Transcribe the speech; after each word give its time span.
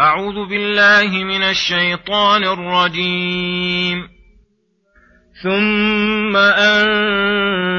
أعوذ 0.00 0.48
بالله 0.48 1.24
من 1.24 1.42
الشيطان 1.42 2.44
الرجيم. 2.44 4.08
ثم 5.42 6.36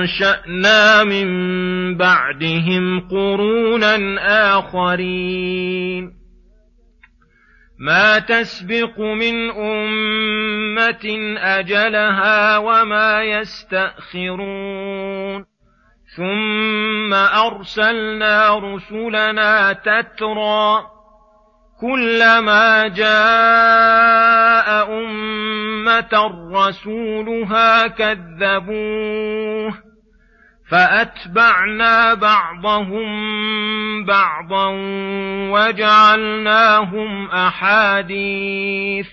أنشأنا 0.07 0.23
من 1.03 1.27
بعدهم 1.97 3.09
قرونا 3.09 3.97
آخرين. 4.57 6.13
ما 7.79 8.19
تسبق 8.19 8.99
من 8.99 9.49
أمة 9.49 11.35
أجلها 11.37 12.57
وما 12.57 13.23
يستأخرون. 13.23 14.57
ثم 16.17 17.13
أرسلنا 17.13 18.59
رسلنا 18.59 19.73
تترى 19.73 20.96
كلما 21.81 22.87
جاء 22.87 24.67
أمة 24.99 26.13
رسولها 26.53 27.87
كذبوه 27.87 29.73
فأتبعنا 30.69 32.13
بعضهم 32.13 33.07
بعضا 34.05 34.67
وجعلناهم 35.51 37.29
أحاديث 37.29 39.07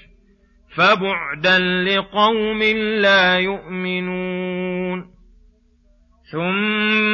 فبعدا 0.76 1.58
لقوم 1.58 2.62
لا 3.02 3.38
يؤمنون. 3.38 5.14
ثم 6.32 7.13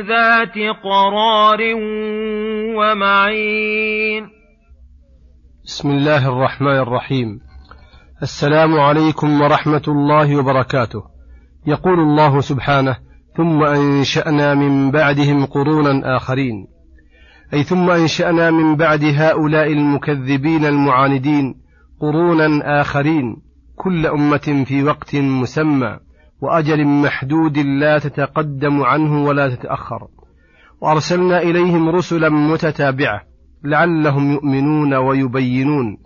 ذات 0.00 0.58
قرار 0.84 1.60
ومعين. 2.76 4.22
بسم 5.64 5.90
الله 5.90 6.28
الرحمن 6.28 6.78
الرحيم. 6.78 7.40
السلام 8.22 8.80
عليكم 8.80 9.40
ورحمة 9.40 9.82
الله 9.88 10.36
وبركاته. 10.36 11.02
يقول 11.66 12.00
الله 12.00 12.40
سبحانه 12.40 12.96
ثم 13.36 13.62
أنشأنا 13.62 14.54
من 14.54 14.90
بعدهم 14.90 15.46
قرونا 15.46 16.16
آخرين. 16.16 16.66
أي 17.54 17.62
ثم 17.62 17.90
أنشأنا 17.90 18.50
من 18.50 18.76
بعد 18.76 19.04
هؤلاء 19.04 19.72
المكذبين 19.72 20.64
المعاندين 20.64 21.65
قرونا 22.00 22.80
آخرين 22.80 23.36
كل 23.76 24.06
أمة 24.06 24.64
في 24.66 24.82
وقت 24.82 25.16
مسمى 25.16 25.98
وأجل 26.40 26.84
محدود 26.84 27.58
لا 27.58 27.98
تتقدم 27.98 28.82
عنه 28.82 29.24
ولا 29.24 29.54
تتأخر. 29.54 30.08
وأرسلنا 30.80 31.42
إليهم 31.42 31.88
رسلا 31.88 32.28
متتابعة 32.28 33.22
لعلهم 33.64 34.32
يؤمنون 34.32 34.94
ويبينون. 34.94 35.98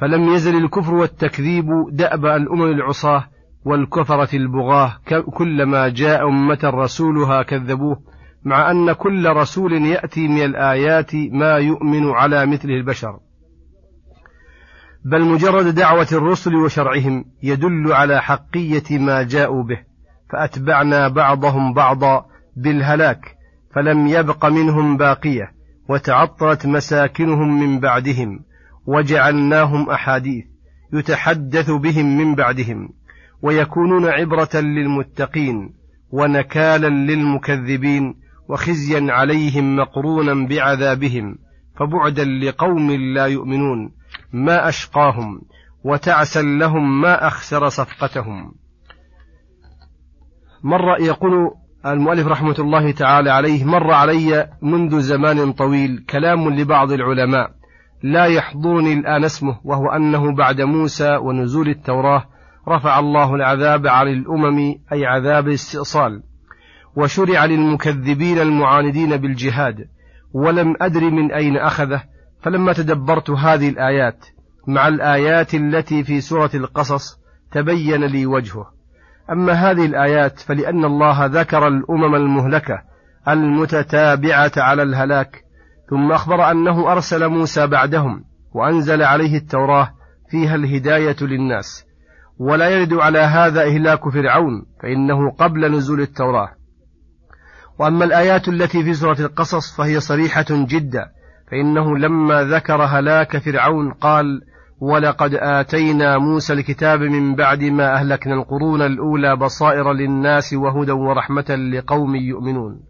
فلم 0.00 0.34
يزل 0.34 0.56
الكفر 0.64 0.94
والتكذيب 0.94 1.66
دأب 1.90 2.26
الأمم 2.26 2.62
العصاة 2.62 3.24
والكفرة 3.64 4.36
البغاة 4.36 4.96
كلما 5.34 5.88
جاء 5.88 6.28
أمة 6.28 6.58
رسولها 6.64 7.42
كذبوه 7.42 7.96
مع 8.44 8.70
أن 8.70 8.92
كل 8.92 9.28
رسول 9.28 9.72
يأتي 9.72 10.28
من 10.28 10.44
الآيات 10.44 11.14
ما 11.14 11.56
يؤمن 11.56 12.10
على 12.10 12.46
مثله 12.46 12.74
البشر. 12.74 13.18
بل 15.04 15.22
مجرد 15.24 15.74
دعوة 15.74 16.08
الرسل 16.12 16.54
وشرعهم 16.54 17.24
يدل 17.42 17.92
على 17.92 18.22
حقية 18.22 18.98
ما 18.98 19.22
جاءوا 19.22 19.62
به 19.62 19.78
فأتبعنا 20.30 21.08
بعضهم 21.08 21.74
بعضا 21.74 22.26
بالهلاك 22.56 23.36
فلم 23.74 24.06
يبق 24.06 24.46
منهم 24.46 24.96
باقية 24.96 25.52
وتعطلت 25.88 26.66
مساكنهم 26.66 27.60
من 27.60 27.80
بعدهم 27.80 28.40
وجعلناهم 28.86 29.90
أحاديث 29.90 30.44
يتحدث 30.92 31.70
بهم 31.70 32.18
من 32.18 32.34
بعدهم 32.34 32.88
ويكونون 33.42 34.06
عبرة 34.06 34.60
للمتقين 34.60 35.74
ونكالا 36.10 36.88
للمكذبين 36.88 38.14
وخزيا 38.48 39.12
عليهم 39.12 39.76
مقرونا 39.76 40.46
بعذابهم 40.46 41.38
فبعدا 41.76 42.24
لقوم 42.24 42.90
لا 42.90 43.26
يؤمنون 43.26 43.90
ما 44.34 44.68
أشقاهم 44.68 45.40
وتعسا 45.84 46.42
لهم 46.42 47.00
ما 47.00 47.26
أخسر 47.26 47.68
صفقتهم. 47.68 48.54
مر 50.62 51.00
يقول 51.00 51.50
المؤلف 51.86 52.26
رحمة 52.26 52.54
الله 52.58 52.90
تعالى 52.90 53.30
عليه 53.30 53.64
مر 53.64 53.92
علي 53.92 54.50
منذ 54.62 55.00
زمان 55.00 55.52
طويل 55.52 56.04
كلام 56.10 56.50
لبعض 56.50 56.92
العلماء 56.92 57.50
لا 58.02 58.24
يحضرني 58.24 58.92
الآن 58.92 59.24
اسمه 59.24 59.60
وهو 59.64 59.88
أنه 59.88 60.34
بعد 60.34 60.60
موسى 60.60 61.16
ونزول 61.16 61.68
التوراة 61.68 62.24
رفع 62.68 62.98
الله 62.98 63.34
العذاب 63.34 63.86
عن 63.86 64.08
الأمم 64.08 64.74
أي 64.92 65.06
عذاب 65.06 65.48
الاستئصال 65.48 66.22
وشرع 66.96 67.44
للمكذبين 67.44 68.38
المعاندين 68.38 69.16
بالجهاد 69.16 69.88
ولم 70.32 70.74
أدر 70.80 71.10
من 71.10 71.32
أين 71.32 71.56
أخذه 71.56 72.02
فلما 72.44 72.72
تدبرت 72.72 73.30
هذه 73.30 73.68
الآيات 73.68 74.26
مع 74.68 74.88
الآيات 74.88 75.54
التي 75.54 76.04
في 76.04 76.20
سورة 76.20 76.50
القصص 76.54 77.18
تبين 77.52 78.04
لي 78.04 78.26
وجهه. 78.26 78.66
أما 79.30 79.52
هذه 79.52 79.86
الآيات 79.86 80.38
فلأن 80.38 80.84
الله 80.84 81.26
ذكر 81.26 81.68
الأمم 81.68 82.14
المهلكة 82.14 82.82
المتتابعة 83.28 84.52
على 84.56 84.82
الهلاك 84.82 85.44
ثم 85.90 86.12
أخبر 86.12 86.50
أنه 86.50 86.92
أرسل 86.92 87.28
موسى 87.28 87.66
بعدهم 87.66 88.24
وأنزل 88.52 89.02
عليه 89.02 89.36
التوراة 89.36 89.90
فيها 90.30 90.54
الهداية 90.54 91.16
للناس. 91.20 91.84
ولا 92.38 92.68
يرد 92.68 92.92
على 92.92 93.18
هذا 93.18 93.62
إهلاك 93.62 94.08
فرعون 94.08 94.66
فإنه 94.82 95.30
قبل 95.30 95.72
نزول 95.72 96.00
التوراة. 96.00 96.48
وأما 97.78 98.04
الآيات 98.04 98.48
التي 98.48 98.84
في 98.84 98.94
سورة 98.94 99.20
القصص 99.20 99.76
فهي 99.76 100.00
صريحة 100.00 100.46
جدا 100.50 101.10
فإنه 101.50 101.96
لما 101.98 102.44
ذكر 102.44 102.82
هلاك 102.82 103.38
فرعون 103.38 103.92
قال 103.92 104.40
ولقد 104.80 105.34
آتينا 105.34 106.18
موسى 106.18 106.52
الكتاب 106.52 107.00
من 107.00 107.34
بعد 107.34 107.62
ما 107.62 107.94
أهلكنا 107.94 108.34
القرون 108.34 108.82
الأولى 108.82 109.36
بصائر 109.36 109.92
للناس 109.92 110.52
وهدى 110.52 110.92
ورحمة 110.92 111.70
لقوم 111.72 112.16
يؤمنون 112.16 112.80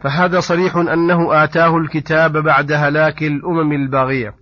فهذا 0.00 0.40
صريح 0.40 0.76
أنه 0.76 1.44
آتاه 1.44 1.76
الكتاب 1.76 2.32
بعد 2.32 2.72
هلاك 2.72 3.22
الأمم 3.22 3.72
الباغية 3.72 4.34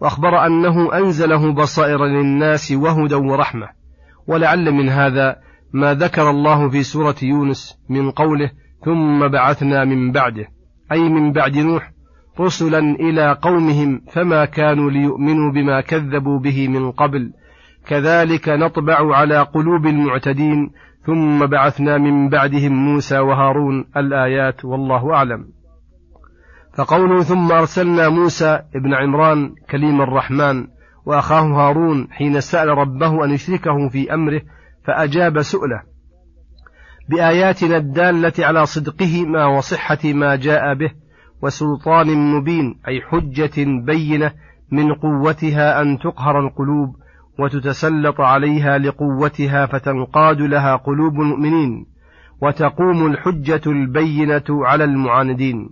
وأخبر 0.00 0.46
أنه 0.46 0.98
أنزله 0.98 1.52
بصائر 1.52 2.04
للناس 2.04 2.72
وهدى 2.72 3.14
ورحمة. 3.14 3.68
ولعل 4.26 4.72
من 4.72 4.88
هذا 4.88 5.36
ما 5.72 5.94
ذكر 5.94 6.30
الله 6.30 6.68
في 6.68 6.82
سورة 6.82 7.14
يونس 7.22 7.78
من 7.88 8.10
قوله 8.10 8.50
ثم 8.84 9.28
بعثنا 9.28 9.84
من 9.84 10.12
بعده 10.12 10.46
أي 10.92 11.08
من 11.08 11.32
بعد 11.32 11.56
نوح 11.56 11.92
رسلا 12.40 12.78
إلى 12.78 13.38
قومهم 13.42 14.00
فما 14.12 14.44
كانوا 14.44 14.90
ليؤمنوا 14.90 15.52
بما 15.52 15.80
كذبوا 15.80 16.38
به 16.38 16.68
من 16.68 16.90
قبل. 16.92 17.32
كذلك 17.86 18.48
نطبع 18.48 19.16
على 19.16 19.42
قلوب 19.42 19.86
المعتدين 19.86 20.70
ثم 21.06 21.46
بعثنا 21.46 21.98
من 21.98 22.28
بعدهم 22.28 22.72
موسى 22.72 23.18
وهارون 23.18 23.84
الآيات 23.96 24.64
والله 24.64 25.14
أعلم. 25.14 25.58
فقوله 26.78 27.22
ثم 27.22 27.52
أرسلنا 27.52 28.08
موسى 28.08 28.60
ابن 28.74 28.94
عمران 28.94 29.54
كليم 29.70 30.02
الرحمن 30.02 30.66
وأخاه 31.06 31.42
هارون 31.42 32.08
حين 32.10 32.40
سأل 32.40 32.68
ربه 32.68 33.24
أن 33.24 33.30
يشركه 33.30 33.88
في 33.88 34.14
أمره 34.14 34.40
فأجاب 34.84 35.42
سؤله 35.42 35.82
بآياتنا 37.08 37.76
الدالة 37.76 38.32
على 38.38 38.66
صدقهما 38.66 39.46
وصحة 39.46 39.98
ما 40.04 40.36
جاء 40.36 40.74
به 40.74 40.90
وسلطان 41.42 42.34
مبين 42.34 42.80
أي 42.88 43.00
حجة 43.00 43.84
بينة 43.84 44.32
من 44.72 44.94
قوتها 44.94 45.82
أن 45.82 45.98
تقهر 45.98 46.40
القلوب 46.40 46.96
وتتسلط 47.38 48.20
عليها 48.20 48.78
لقوتها 48.78 49.66
فتنقاد 49.66 50.40
لها 50.40 50.76
قلوب 50.76 51.20
المؤمنين 51.20 51.86
وتقوم 52.42 53.06
الحجة 53.06 53.60
البينة 53.66 54.44
على 54.50 54.84
المعاندين. 54.84 55.68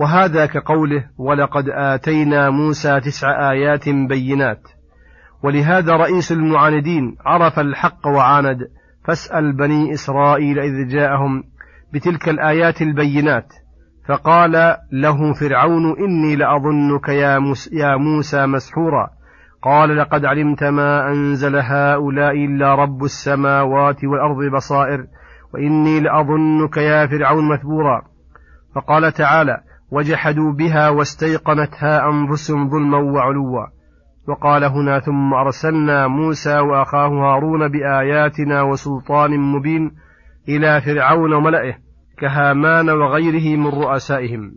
وهذا 0.00 0.46
كقوله 0.46 1.04
ولقد 1.18 1.68
آتينا 1.68 2.50
موسى 2.50 3.00
تسع 3.00 3.50
آيات 3.50 3.88
بينات 3.88 4.68
ولهذا 5.42 5.92
رئيس 5.92 6.32
المعاندين 6.32 7.16
عرف 7.26 7.58
الحق 7.58 8.06
وعاند 8.06 8.58
فاسأل 9.04 9.56
بني 9.56 9.92
إسرائيل 9.92 10.58
إذ 10.58 10.88
جاءهم 10.88 11.42
بتلك 11.92 12.28
الآيات 12.28 12.82
البينات 12.82 13.52
فقال 14.08 14.76
له 14.92 15.32
فرعون 15.32 15.98
إني 15.98 16.36
لأظنك 16.36 17.08
يا 17.72 17.96
موسى, 17.96 18.46
مسحورا. 18.46 19.10
قال 19.62 19.96
لقد 19.96 20.24
علمت 20.24 20.64
ما 20.64 21.08
أنزل 21.08 21.56
هؤلاء 21.56 22.32
إلا 22.32 22.74
رب 22.74 23.04
السماوات 23.04 24.04
والأرض 24.04 24.54
بصائر 24.56 25.04
وإني 25.54 26.00
لأظنك 26.00 26.76
يا 26.76 27.06
فرعون 27.06 27.52
مثبورا. 27.52 28.02
فقال 28.74 29.12
تعالى 29.12 29.60
وجحدوا 29.90 30.52
بها 30.52 30.88
واستيقنتها 30.88 32.10
أنفسهم 32.10 32.70
ظلما 32.70 32.98
وعلوا. 32.98 33.66
وقال 34.28 34.64
هنا 34.64 35.00
ثم 35.00 35.34
أرسلنا 35.34 36.06
موسى 36.06 36.58
وأخاه 36.58 37.08
هارون 37.08 37.68
بآياتنا 37.68 38.62
وسلطان 38.62 39.30
مبين 39.40 39.90
إلى 40.48 40.80
فرعون 40.80 41.32
وملئه. 41.32 41.85
كهامان 42.18 42.90
وغيره 42.90 43.56
من 43.56 43.66
رؤسائهم. 43.66 44.54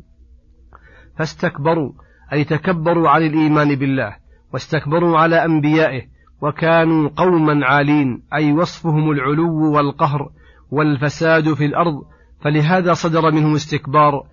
فاستكبروا 1.18 1.92
أي 2.34 2.44
تكبروا 2.44 3.10
عن 3.10 3.22
الإيمان 3.22 3.76
بالله 3.76 4.16
واستكبروا 4.54 5.18
على 5.18 5.46
أنبيائه 5.46 6.02
وكانوا 6.42 7.10
قوما 7.16 7.66
عالين 7.66 8.24
أي 8.34 8.52
وصفهم 8.52 9.12
العلو 9.12 9.76
والقهر 9.76 10.30
والفساد 10.72 11.54
في 11.54 11.66
الأرض. 11.66 12.04
فلهذا 12.42 12.94
صدر 12.94 13.32
منهم 13.32 13.54
استكبار. 13.54 14.24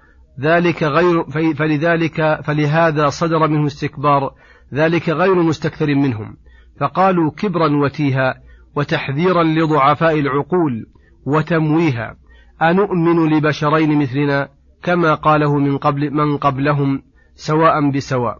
ذلك 0.40 0.82
غير 0.82 1.24
فلذلك 1.54 2.40
فلهذا 2.44 3.08
صدر 3.08 3.48
منه 3.48 3.66
استكبار. 3.66 4.30
ذلك 4.74 5.08
غير 5.08 5.34
مستكثر 5.34 5.86
منهم. 5.86 6.36
فقالوا 6.80 7.30
كبرا 7.30 7.76
وتيها 7.76 8.34
وتحذيرا 8.76 9.44
لضعفاء 9.44 10.20
العقول 10.20 10.86
وتمويها. 11.26 12.16
أنؤمن 12.62 13.32
لبشرين 13.32 13.98
مثلنا 13.98 14.48
كما 14.82 15.14
قاله 15.14 15.58
من 15.58 15.78
قبل 15.78 16.10
من 16.10 16.36
قبلهم 16.36 17.02
سواء 17.34 17.90
بسواء. 17.90 18.38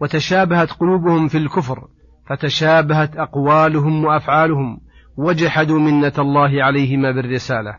وتشابهت 0.00 0.72
قلوبهم 0.72 1.28
في 1.28 1.38
الكفر 1.38 1.88
فتشابهت 2.26 3.16
أقوالهم 3.16 4.04
وأفعالهم 4.04 4.80
وجحدوا 5.16 5.78
منة 5.78 6.12
الله 6.18 6.64
عليهما 6.64 7.10
بالرسالة. 7.10 7.78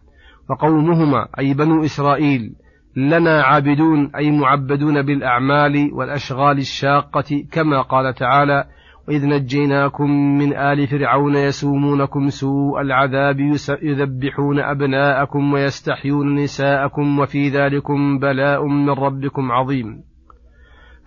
وقومهما 0.50 1.28
أي 1.40 1.54
بنو 1.54 1.86
إسرائيل 1.86 2.56
لنا 2.96 3.42
عابدون 3.44 4.16
أي 4.16 4.32
معبدون 4.32 5.02
بالأعمال 5.02 5.94
والأشغال 5.94 6.58
الشاقة 6.58 7.46
كما 7.52 7.82
قال 7.82 8.14
تعالى 8.14 8.66
وإذ 9.10 9.26
نجيناكم 9.26 10.12
من 10.38 10.58
آل 10.58 10.88
فرعون 10.88 11.36
يسومونكم 11.36 12.30
سوء 12.30 12.82
العذاب 12.82 13.40
يذبحون 13.82 14.60
أبناءكم 14.60 15.54
ويستحيون 15.54 16.36
نساءكم 16.36 17.20
وفي 17.20 17.50
ذلكم 17.50 18.20
بلاء 18.20 18.68
من 18.68 18.90
ربكم 18.90 19.52
عظيم. 19.52 20.04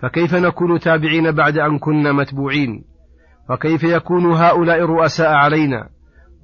فكيف 0.01 0.35
نكون 0.35 0.79
تابعين 0.79 1.33
بعد 1.33 1.59
أن 1.59 1.79
كنا 1.79 2.13
متبوعين؟ 2.13 2.85
وكيف 3.51 3.85
يكون 3.85 4.33
هؤلاء 4.33 4.79
الرؤساء 4.85 5.33
علينا؟ 5.33 5.89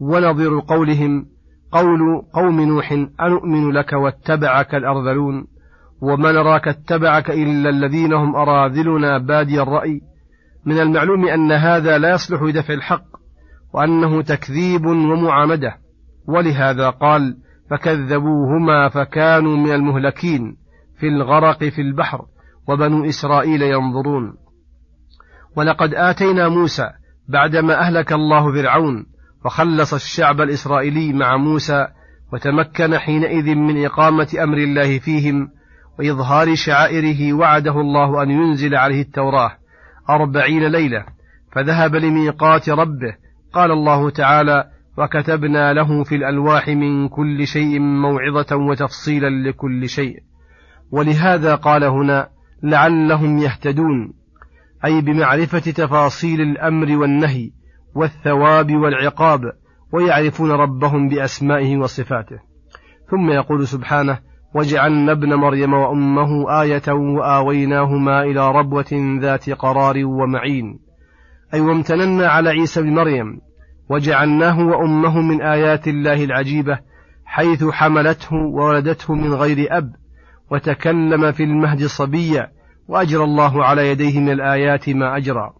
ونظير 0.01 0.61
قولهم 0.61 1.27
قول 1.73 2.23
قوم 2.35 2.61
نوح 2.61 2.93
أنؤمن 3.21 3.71
لك 3.71 3.93
واتبعك 3.93 4.75
الأرذلون؟ 4.75 5.47
وما 6.03 6.33
نراك 6.33 6.69
اتبعك 6.69 7.31
إلا 7.31 7.71
الذين 7.71 8.13
هم 8.13 8.37
أراذلنا 8.37 9.19
بادي 9.19 9.63
الرأي. 9.63 10.01
من 10.69 10.81
المعلوم 10.81 11.29
أن 11.29 11.53
هذا 11.53 11.99
لا 11.99 12.15
يصلح 12.15 12.43
لدفع 12.43 12.75
الحق 12.75 13.05
وأنه 13.75 14.23
تكذيب 14.23 14.87
ومعامدة. 14.87 15.75
ولهذا 16.29 16.91
قال 16.91 17.37
فكذبوهما 17.71 18.89
فكانوا 18.89 19.57
من 19.57 19.73
المهلكين 19.73 20.57
في 21.01 21.09
الغرق 21.09 21.65
في 21.65 21.81
البحر 21.81 22.21
وبنو 22.69 23.05
إسرائيل 23.05 23.63
ينظرون. 23.63 24.35
ولقد 25.57 25.95
آتينا 25.95 26.49
موسى 26.49 26.91
بعدما 27.29 27.81
أهلك 27.81 28.13
الله 28.13 28.53
فرعون 28.53 29.07
وخلص 29.45 29.95
الشعب 29.95 30.41
الإسرائيلي 30.41 31.13
مع 31.13 31.37
موسى 31.37 31.87
وتمكن 32.33 32.99
حينئذ 32.99 33.55
من 33.55 33.85
إقامة 33.85 34.29
أمر 34.43 34.57
الله 34.57 34.99
فيهم 34.99 35.49
وإظهار 35.99 36.55
شعائره 36.55 37.33
وعده 37.33 37.81
الله 37.81 38.23
أن 38.23 38.31
ينزل 38.31 38.75
عليه 38.75 39.03
التوراة. 39.03 39.58
أربعين 40.11 40.67
ليلة 40.67 41.05
فذهب 41.53 41.97
لميقات 41.97 42.69
ربه. 42.69 43.17
قال 43.53 43.71
الله 43.71 44.11
تعالى 44.11 44.65
وكتبنا 44.99 45.73
له 45.73 46.05
في 46.05 46.15
الألواح 46.15 46.69
من 46.69 47.09
كل 47.09 47.47
شيء 47.47 47.81
موعظة 47.81 48.57
وتفصيلا 48.57 49.49
لكل 49.49 49.89
شيء 49.89 50.23
ولهذا 50.91 51.55
قال 51.55 51.85
هنا 51.85 52.29
لعلهم 52.63 53.39
يهتدون 53.39 54.15
أي 54.85 55.01
بمعرفة 55.01 55.59
تفاصيل 55.59 56.41
الأمر 56.41 56.97
والنهي 56.97 57.51
والثواب 57.95 58.73
والعقاب 58.73 59.41
ويعرفون 59.93 60.51
ربهم 60.51 61.09
بأسمائه 61.09 61.77
وصفاته. 61.77 62.39
ثم 63.11 63.31
يقول 63.31 63.67
سبحانه 63.67 64.19
وجعلنا 64.55 65.13
ابن 65.13 65.35
مريم 65.35 65.75
وأمه 65.75 66.63
آية 66.63 66.93
وآويناهما 66.93 68.23
إلى 68.23 68.51
ربوة 68.51 69.19
ذات 69.21 69.51
قرار 69.51 70.05
ومعين. 70.05 70.79
أي 71.55 71.61
وامتننا 71.61 72.29
على 72.29 72.51
عيسى 72.51 72.83
بن 72.83 72.95
مريم 72.95 73.41
وجعلناه 73.91 74.61
وأمه 74.61 75.21
من 75.21 75.43
آيات 75.43 75.89
الله 75.89 76.25
العجيبة 76.25 76.79
حيث 77.25 77.65
حملته 77.65 78.37
وولدته 78.37 79.15
من 79.15 79.35
غير 79.35 79.67
أب 79.71 79.93
وتكلم 80.51 81.33
في 81.33 81.45
المهد 81.45 81.85
صبيا 81.87 82.49
وأجرى 82.89 83.25
الله 83.25 83.65
على 83.65 83.89
يديه 83.91 84.21
من 84.21 84.31
الآيات 84.31 84.89
ما 84.89 85.17
أجرى. 85.17 85.51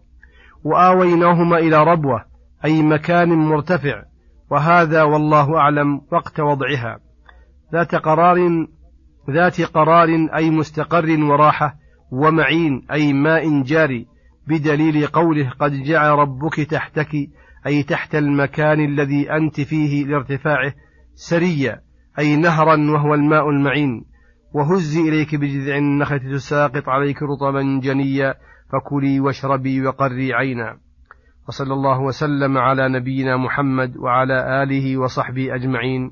وآويناهما 0.63 1.57
إلى 1.57 1.83
ربوة 1.83 2.23
أي 2.65 2.81
مكان 2.81 3.29
مرتفع 3.29 4.03
وهذا 4.51 5.03
والله 5.03 5.57
أعلم 5.57 6.01
وقت 6.11 6.39
وضعها. 6.39 6.99
ذات 7.73 7.95
قرار 7.95 8.37
ذات 9.29 9.61
قرار 9.61 10.27
أي 10.35 10.49
مستقر 10.49 11.23
وراحة 11.23 11.75
ومعين 12.11 12.85
أي 12.91 13.13
ماء 13.13 13.61
جاري 13.61 14.07
بدليل 14.47 15.07
قوله 15.07 15.49
قد 15.49 15.71
جعل 15.71 16.11
ربك 16.11 16.55
تحتك 16.55 17.11
أي 17.67 17.83
تحت 17.83 18.15
المكان 18.15 18.79
الذي 18.85 19.31
أنت 19.31 19.61
فيه 19.61 20.05
لارتفاعه 20.05 20.73
سريا 21.13 21.81
أي 22.19 22.35
نهرا 22.35 22.91
وهو 22.91 23.13
الماء 23.13 23.49
المعين. 23.49 24.05
وهزي 24.53 25.01
إليك 25.01 25.35
بجذع 25.35 25.77
النخلة 25.77 26.17
تساقط 26.17 26.89
عليك 26.89 27.23
رطبا 27.23 27.79
جنيا 27.83 28.35
فكلي 28.71 29.19
واشربي 29.19 29.87
وقري 29.87 30.33
عينا. 30.33 30.77
وصلى 31.47 31.73
الله 31.73 32.01
وسلم 32.01 32.57
على 32.57 32.89
نبينا 32.89 33.37
محمد 33.37 33.97
وعلى 33.97 34.63
آله 34.63 34.97
وصحبه 34.97 35.55
أجمعين. 35.55 36.11